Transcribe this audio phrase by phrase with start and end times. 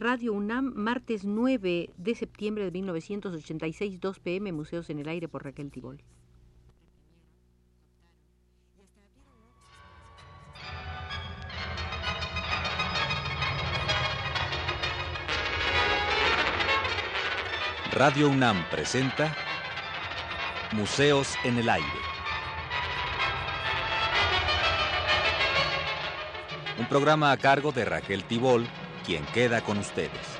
[0.00, 5.44] Radio UNAM, martes 9 de septiembre de 1986, 2 pm, Museos en el Aire por
[5.44, 6.02] Raquel Tibol.
[17.92, 19.36] Radio UNAM presenta
[20.72, 21.86] Museos en el Aire.
[26.78, 28.66] Un programa a cargo de Raquel Tibol
[29.04, 30.38] quien queda con ustedes.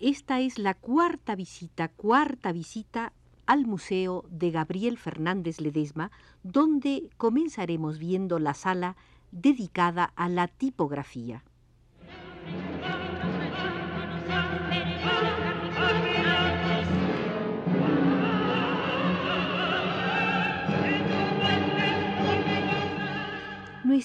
[0.00, 3.12] Esta es la cuarta visita, cuarta visita
[3.46, 6.10] al Museo de Gabriel Fernández Ledesma,
[6.42, 8.96] donde comenzaremos viendo la sala
[9.30, 11.44] dedicada a la tipografía.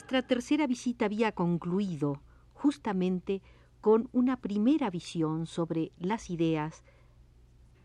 [0.07, 2.21] Nuestra tercera visita había concluido
[2.53, 3.41] justamente
[3.81, 6.85] con una primera visión sobre las ideas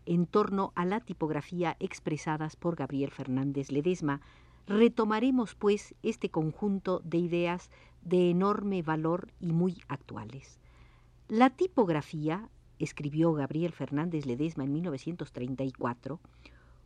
[0.05, 4.21] en torno a la tipografía expresadas por Gabriel Fernández Ledesma.
[4.67, 7.69] Retomaremos, pues, este conjunto de ideas
[8.03, 10.61] de enorme valor y muy actuales.
[11.27, 12.47] La tipografía,
[12.79, 16.21] escribió Gabriel Fernández Ledesma en 1934,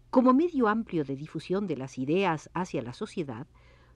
[0.09, 3.45] como medio amplio de difusión de las ideas hacia la sociedad,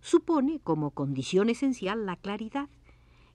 [0.02, 2.70] supone como condición esencial la claridad.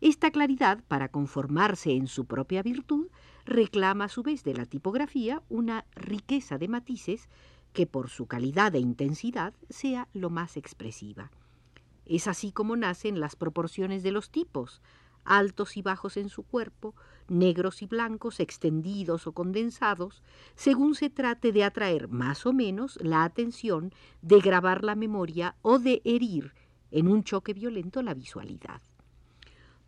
[0.01, 3.09] Esta claridad, para conformarse en su propia virtud,
[3.47, 7.29] reclama a su vez de la tipografía una riqueza de matices
[7.73, 11.31] que por su calidad e intensidad sea lo más expresiva.
[12.05, 14.83] Es así como nacen las proporciones de los tipos,
[15.25, 16.95] altos y bajos en su cuerpo,
[17.29, 20.23] negros y blancos, extendidos o condensados,
[20.55, 25.79] según se trate de atraer más o menos la atención, de grabar la memoria o
[25.79, 26.55] de herir
[26.91, 28.81] en un choque violento la visualidad.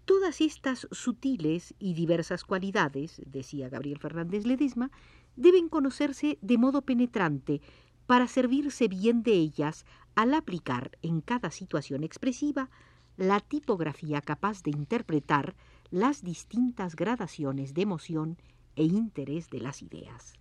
[0.04, 4.90] Todas estas sutiles y diversas cualidades, decía Gabriel Fernández Ledesma,
[5.36, 7.60] deben conocerse de modo penetrante
[8.06, 9.84] para servirse bien de ellas
[10.14, 12.70] al aplicar en cada situación expresiva
[13.18, 15.54] la tipografía capaz de interpretar
[15.90, 18.36] las distintas gradaciones de emoción
[18.76, 20.34] e interés de las ideas.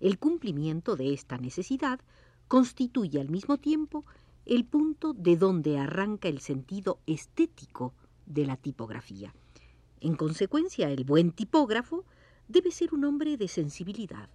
[0.00, 2.00] El cumplimiento de esta necesidad
[2.48, 4.04] constituye al mismo tiempo
[4.46, 7.92] el punto de donde arranca el sentido estético
[8.26, 9.34] de la tipografía.
[10.00, 12.04] En consecuencia, el buen tipógrafo
[12.48, 14.28] debe ser un hombre de sensibilidad,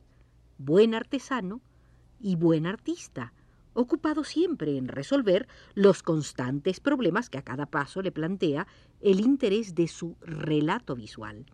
[0.57, 1.61] buen artesano
[2.19, 3.33] y buen artista,
[3.73, 8.67] ocupado siempre en resolver los constantes problemas que a cada paso le plantea
[9.01, 11.45] el interés de su relato visual.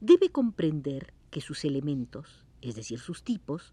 [0.00, 3.72] Debe comprender que sus elementos, es decir, sus tipos,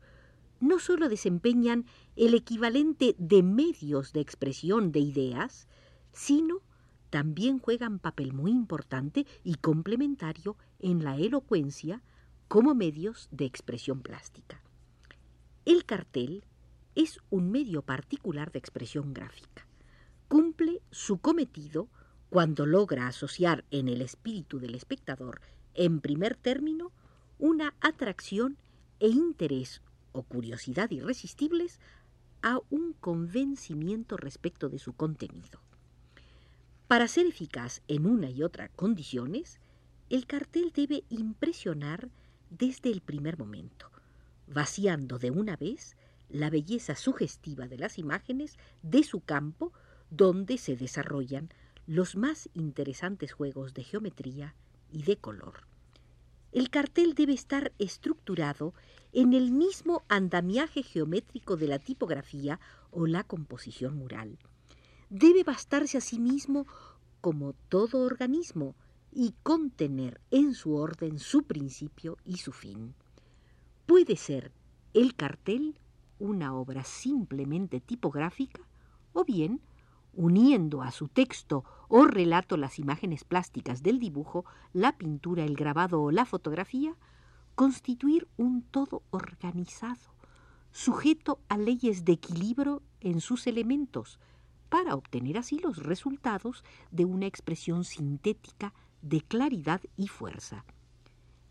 [0.59, 1.85] no sólo desempeñan
[2.16, 5.68] el equivalente de medios de expresión de ideas,
[6.13, 6.62] sino
[7.09, 12.01] también juegan papel muy importante y complementario en la elocuencia
[12.47, 14.63] como medios de expresión plástica.
[15.66, 16.44] El cartel
[16.96, 19.66] es un medio particular de expresión gráfica.
[20.28, 21.88] Cumple su cometido
[22.30, 25.42] cuando logra asociar en el espíritu del espectador,
[25.74, 26.92] en primer término,
[27.40, 28.58] una atracción
[29.00, 29.81] e interés
[30.12, 31.80] o curiosidad irresistibles
[32.42, 35.62] a un convencimiento respecto de su contenido.
[36.88, 39.60] Para ser eficaz en una y otra condiciones,
[40.10, 42.10] el cartel debe impresionar
[42.50, 43.90] desde el primer momento,
[44.48, 45.96] vaciando de una vez
[46.29, 49.72] la belleza sugestiva de las imágenes de su campo
[50.09, 51.50] donde se desarrollan
[51.85, 54.56] los más interesantes juegos de geometría
[54.91, 55.67] y de color.
[56.51, 58.73] El cartel debe estar estructurado
[59.12, 62.59] en el mismo andamiaje geométrico de la tipografía
[62.91, 64.38] o la composición mural.
[65.09, 66.67] Debe bastarse a sí mismo
[67.22, 68.75] como todo organismo
[69.12, 72.94] y contener en su orden su principio y su fin.
[73.85, 74.51] Puede ser
[74.94, 75.79] el cartel
[76.23, 78.62] una obra simplemente tipográfica
[79.12, 79.59] o bien
[80.13, 86.01] uniendo a su texto o relato las imágenes plásticas del dibujo, la pintura, el grabado
[86.01, 86.95] o la fotografía,
[87.56, 90.13] constituir un todo organizado,
[90.71, 94.18] sujeto a leyes de equilibrio en sus elementos,
[94.69, 100.63] para obtener así los resultados de una expresión sintética de claridad y fuerza.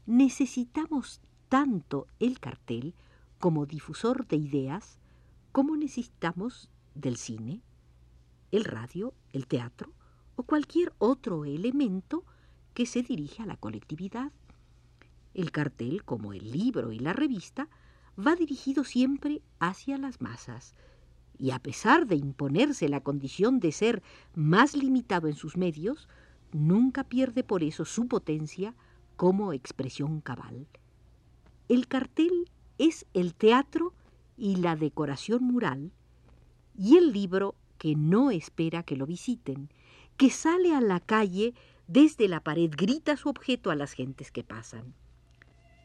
[0.06, 1.20] Necesitamos
[1.50, 2.94] tanto el cartel
[3.42, 5.00] como difusor de ideas
[5.50, 7.60] como necesitamos del cine,
[8.52, 9.92] el radio, el teatro
[10.36, 12.24] o cualquier otro elemento
[12.72, 14.30] que se dirige a la colectividad.
[15.34, 17.68] El cartel, como el libro y la revista,
[18.16, 20.76] va dirigido siempre hacia las masas
[21.36, 24.04] y a pesar de imponerse la condición de ser
[24.36, 26.08] más limitado en sus medios,
[26.52, 28.76] nunca pierde por eso su potencia
[29.16, 30.68] como expresión cabal.
[31.68, 32.48] El cartel
[32.78, 33.94] es el teatro
[34.36, 35.92] y la decoración mural,
[36.76, 39.70] y el libro que no espera que lo visiten,
[40.16, 41.54] que sale a la calle
[41.86, 44.94] desde la pared, grita su objeto a las gentes que pasan.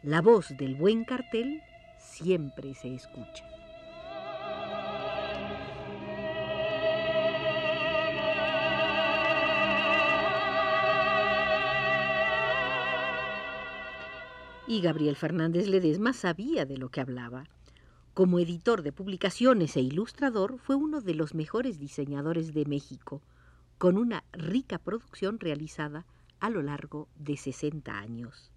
[0.03, 1.61] La voz del buen cartel
[1.99, 3.56] siempre se escucha.
[14.69, 17.45] Y Gabriel Fernández Ledesma sabía de lo que hablaba.
[18.13, 23.21] Como editor de publicaciones e ilustrador, fue uno de los mejores diseñadores de México,
[23.77, 26.05] con una rica producción realizada
[26.41, 28.51] a lo largo de 60 años.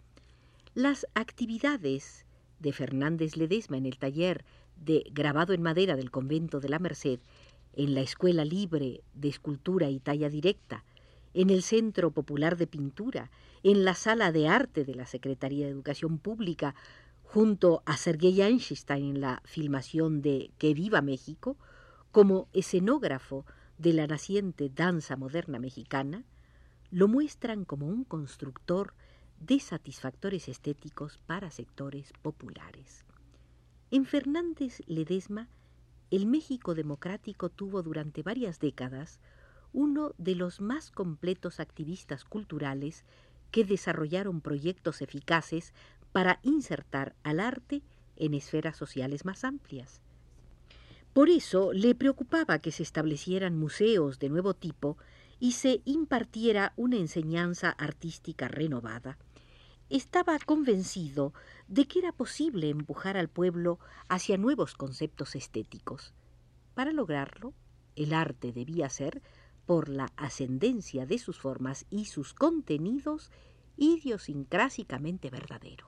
[0.74, 2.26] Las actividades
[2.58, 7.20] de Fernández Ledesma en el taller de grabado en madera del convento de la Merced,
[7.74, 10.84] en la Escuela Libre de Escultura y Talla Directa,
[11.34, 13.30] en el Centro Popular de Pintura,
[13.62, 16.74] en la Sala de Arte de la Secretaría de Educación Pública,
[17.22, 21.56] junto a Sergei Einstein en la filmación de Que viva México,
[22.10, 23.46] como escenógrafo
[23.78, 26.24] de la naciente danza moderna mexicana,
[26.90, 28.94] lo muestran como un constructor
[29.38, 33.04] de satisfactores estéticos para sectores populares.
[33.92, 35.48] En Fernández Ledesma,
[36.10, 39.20] el México democrático tuvo durante varias décadas
[39.72, 43.04] uno de los más completos activistas culturales
[43.50, 45.72] que desarrollaron proyectos eficaces
[46.12, 47.82] para insertar al arte
[48.16, 50.00] en esferas sociales más amplias.
[51.12, 54.96] Por eso le preocupaba que se establecieran museos de nuevo tipo
[55.40, 59.18] y se impartiera una enseñanza artística renovada.
[59.88, 61.34] Estaba convencido
[61.66, 66.12] de que era posible empujar al pueblo hacia nuevos conceptos estéticos.
[66.74, 67.54] Para lograrlo,
[67.96, 69.20] el arte debía ser
[69.70, 73.30] por la ascendencia de sus formas y sus contenidos
[73.76, 75.86] idiosincrásicamente verdadero.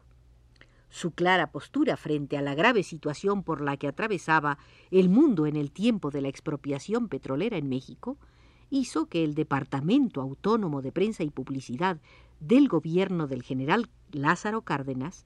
[0.88, 4.58] Su clara postura frente a la grave situación por la que atravesaba
[4.92, 8.18] el mundo en el tiempo de la expropiación petrolera en México
[8.70, 11.98] hizo que el Departamento Autónomo de Prensa y Publicidad
[12.38, 15.24] del gobierno del general Lázaro Cárdenas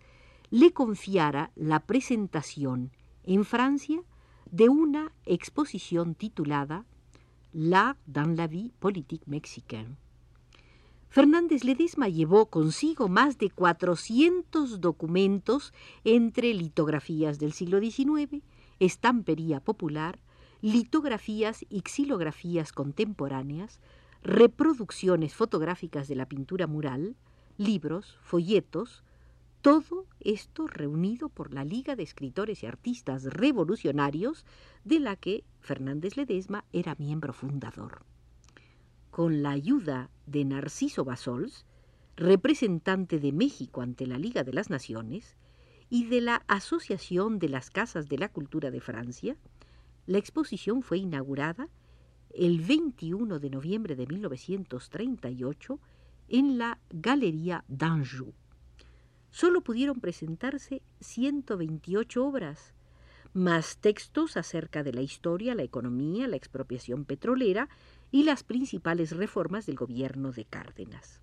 [0.49, 2.91] le confiara la presentación
[3.23, 4.00] en Francia
[4.50, 6.87] de una exposición titulada
[7.58, 9.97] L'art dans la vie politique mexicaine.
[11.08, 15.73] Fernández Ledesma llevó consigo más de 400 documentos
[16.05, 18.43] entre litografías del siglo XIX,
[18.79, 20.19] estampería popular,
[20.61, 23.81] litografías y xilografías contemporáneas,
[24.23, 27.17] reproducciones fotográficas de la pintura mural,
[27.56, 29.03] libros, folletos,
[29.67, 34.45] todo esto reunido por la Liga de Escritores y Artistas Revolucionarios,
[34.85, 38.05] de la que Fernández Ledesma era miembro fundador.
[39.11, 41.67] Con la ayuda de Narciso Basols,
[42.15, 45.37] representante de México ante la Liga de las Naciones,
[45.91, 49.37] y de la Asociación de las Casas de la Cultura de Francia,
[50.07, 51.69] la exposición fue inaugurada
[52.33, 55.81] el 21 de noviembre de 1938
[56.29, 58.33] en la Galería d'Anjou
[59.37, 62.73] solo pudieron presentarse 128 obras,
[63.35, 67.69] más textos acerca de la historia, la economía, la expropiación petrolera
[68.10, 71.20] y las principales reformas del gobierno de Cárdenas.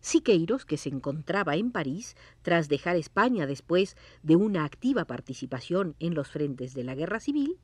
[0.00, 6.14] Siqueiros, que se encontraba en París tras dejar España después de una activa participación en
[6.14, 7.56] los frentes de la guerra civil,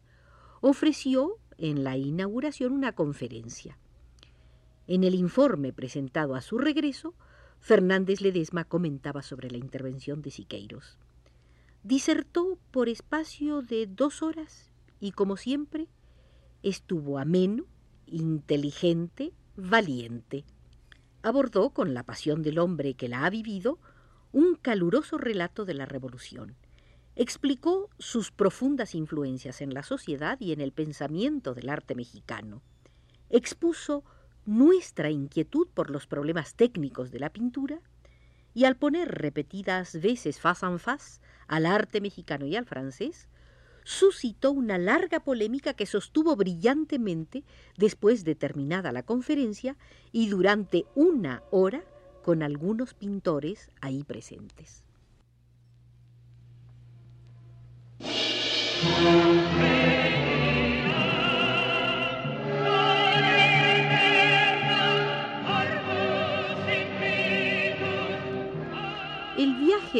[0.60, 3.76] ofreció en la inauguración una conferencia.
[4.86, 7.12] En el informe presentado a su regreso,
[7.64, 10.98] Fernández Ledesma comentaba sobre la intervención de Siqueiros.
[11.82, 15.88] Disertó por espacio de dos horas y, como siempre,
[16.62, 17.64] estuvo ameno,
[18.06, 20.44] inteligente, valiente.
[21.22, 23.78] Abordó, con la pasión del hombre que la ha vivido,
[24.30, 26.56] un caluroso relato de la Revolución.
[27.16, 32.60] Explicó sus profundas influencias en la sociedad y en el pensamiento del arte mexicano.
[33.30, 34.04] Expuso
[34.46, 37.80] nuestra inquietud por los problemas técnicos de la pintura
[38.54, 43.28] y al poner repetidas veces face en face al arte mexicano y al francés,
[43.84, 47.44] suscitó una larga polémica que sostuvo brillantemente
[47.76, 49.76] después de terminada la conferencia
[50.10, 51.84] y durante una hora
[52.22, 54.82] con algunos pintores ahí presentes.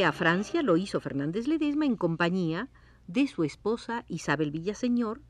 [0.05, 2.69] A Francia lo hizo Fernández Ledesma en compañía
[3.07, 5.21] de su esposa Isabel Villaseñor,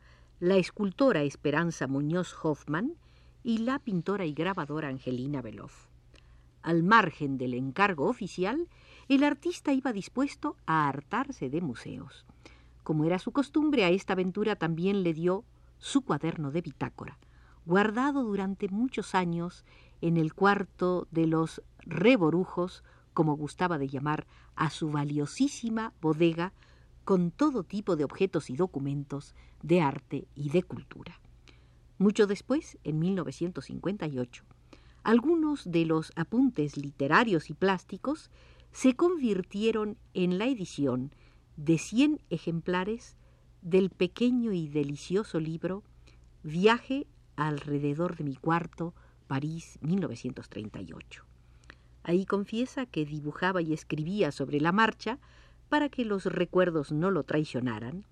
[0.40, 2.94] la escultora Esperanza Muñoz Hoffman
[3.42, 5.86] y la pintora y grabadora Angelina Beloff.
[6.62, 8.68] Al margen del encargo oficial,
[9.08, 12.24] el artista iba dispuesto a hartarse de museos.
[12.82, 15.44] Como era su costumbre, a esta aventura también le dio
[15.78, 17.18] su cuaderno de bitácora,
[17.66, 19.64] guardado durante muchos años
[20.00, 22.82] en el cuarto de los reborujos,
[23.14, 26.52] como gustaba de llamar a su valiosísima bodega,
[27.04, 31.20] con todo tipo de objetos y documentos de arte y de cultura.
[31.98, 34.44] Mucho después, en 1958,
[35.02, 38.30] algunos de los apuntes literarios y plásticos
[38.72, 41.12] se convirtieron en la edición
[41.56, 43.16] de 100 ejemplares
[43.62, 45.84] del pequeño y delicioso libro
[46.42, 47.06] Viaje
[47.36, 48.94] alrededor de mi cuarto,
[49.26, 51.33] París, 1938.
[52.04, 55.18] Ahí confiesa que dibujaba y escribía sobre la marcha
[55.68, 58.04] para que los recuerdos no lo traicionaran,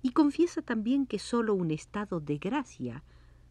[0.00, 3.02] y confiesa también que sólo un estado de gracia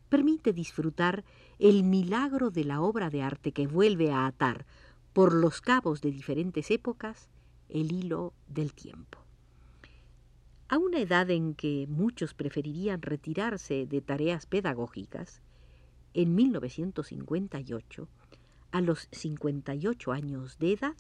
[0.08, 1.26] permite disfrutar
[1.60, 4.66] el milagro de la obra de arte que vuelve a atar
[5.12, 7.30] por los cabos de diferentes épocas
[7.68, 9.20] el hilo del tiempo.
[10.70, 15.42] A una edad en que muchos preferirían retirarse de tareas pedagógicas,
[16.14, 18.08] en 1958,
[18.72, 20.96] a los 58 años de edad,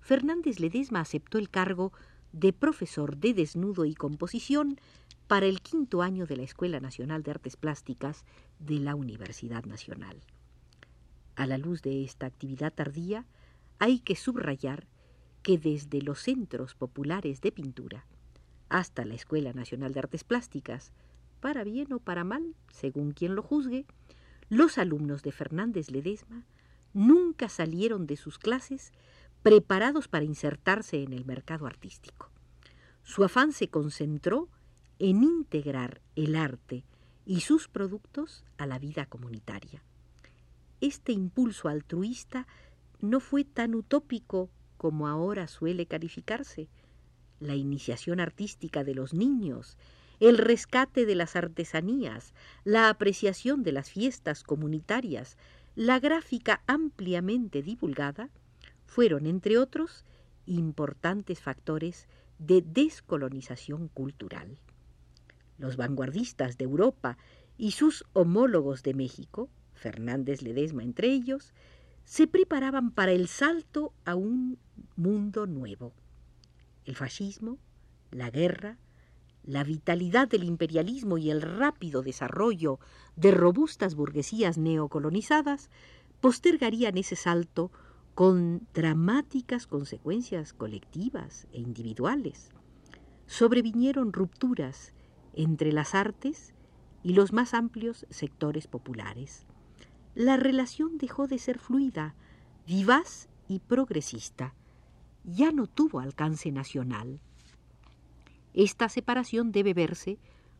[0.00, 1.92] Fernández Ledesma aceptó el cargo
[2.32, 4.78] de profesor de desnudo y composición
[5.26, 8.24] para el quinto año de la Escuela Nacional de Artes Plásticas
[8.58, 10.20] de la Universidad Nacional.
[11.36, 13.24] A la luz de esta actividad tardía,
[13.78, 14.86] hay que subrayar
[15.42, 18.06] que desde los centros populares de pintura
[18.68, 20.92] hasta la Escuela Nacional de Artes Plásticas,
[21.40, 23.86] para bien o para mal, según quien lo juzgue,
[24.48, 26.44] los alumnos de Fernández Ledesma
[26.94, 28.92] nunca salieron de sus clases
[29.42, 32.30] preparados para insertarse en el mercado artístico.
[33.02, 34.48] Su afán se concentró
[34.98, 36.84] en integrar el arte
[37.26, 39.82] y sus productos a la vida comunitaria.
[40.80, 42.46] Este impulso altruista
[43.00, 46.68] no fue tan utópico como ahora suele calificarse.
[47.40, 49.76] La iniciación artística de los niños,
[50.20, 52.32] el rescate de las artesanías,
[52.64, 55.36] la apreciación de las fiestas comunitarias,
[55.74, 58.30] la gráfica ampliamente divulgada,
[58.86, 60.04] fueron, entre otros,
[60.46, 62.06] importantes factores
[62.38, 64.58] de descolonización cultural.
[65.58, 67.18] Los vanguardistas de Europa
[67.56, 71.52] y sus homólogos de México, Fernández Ledesma entre ellos,
[72.04, 74.58] se preparaban para el salto a un
[74.96, 75.92] mundo nuevo.
[76.84, 77.58] El fascismo,
[78.10, 78.78] la guerra,
[79.46, 82.78] la vitalidad del imperialismo y el rápido desarrollo
[83.16, 85.70] de robustas burguesías neocolonizadas
[86.20, 87.70] postergarían ese salto
[88.14, 92.50] con dramáticas consecuencias colectivas e individuales.
[93.26, 94.92] Sobrevinieron rupturas
[95.34, 96.54] entre las artes
[97.02, 99.46] y los más amplios sectores populares.
[100.14, 102.14] La relación dejó de ser fluida,
[102.66, 104.54] vivaz y progresista.
[105.24, 107.20] Ya no tuvo alcance nacional.
[108.54, 110.18] Esta separación debe verse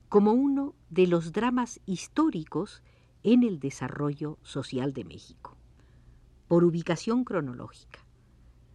[0.08, 2.82] como uno de los dramas históricos
[3.22, 5.56] en el desarrollo social de México.
[6.48, 8.00] Por ubicación cronológica.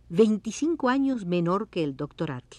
[0.09, 2.57] 25 años menor que el doctor Atl,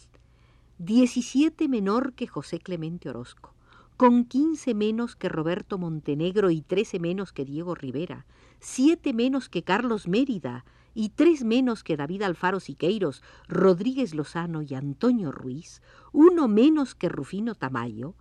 [0.79, 3.55] 17 menor que José Clemente Orozco,
[3.97, 8.25] con 15 menos que Roberto Montenegro y 13 menos que Diego Rivera,
[8.61, 14.75] 7 menos que Carlos Mérida y 3 menos que David Alfaro Siqueiros, Rodríguez Lozano y
[14.75, 15.82] Antonio Ruiz,
[16.12, 18.14] uno menos que Rufino Tamayo,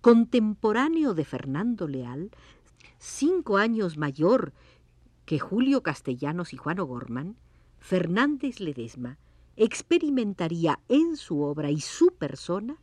[0.00, 2.30] contemporáneo de Fernando Leal,
[2.98, 4.52] cinco años mayor
[5.24, 7.36] que Julio Castellanos y Juan O'Gorman,
[7.78, 9.18] Fernández Ledesma
[9.56, 12.76] experimentaría en su obra y su persona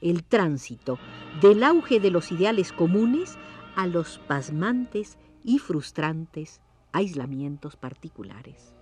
[0.00, 0.98] el tránsito
[1.40, 3.36] del auge de los ideales comunes
[3.76, 6.60] a los pasmantes y frustrantes
[6.92, 8.77] aislamientos particulares.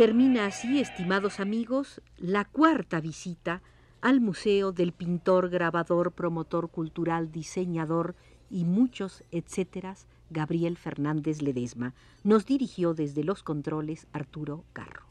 [0.00, 3.60] Termina así, estimados amigos, la cuarta visita
[4.00, 8.16] al Museo del pintor, grabador, promotor cultural, diseñador
[8.48, 11.94] y muchos etcéteras, Gabriel Fernández Ledesma.
[12.24, 15.10] Nos dirigió desde los controles Arturo Carro.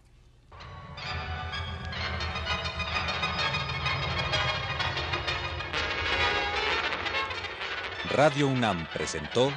[8.12, 9.52] Radio UNAM presentó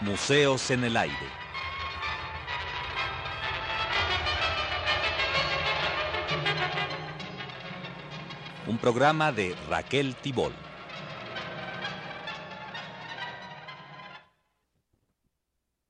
[0.00, 1.14] Museos en el Aire.
[8.66, 10.52] Un programa de Raquel Tibol.